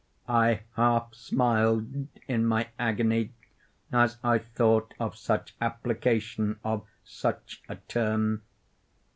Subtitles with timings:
[0.27, 3.33] I half smiled in my agony
[3.93, 8.41] as I thought of such application of such a term.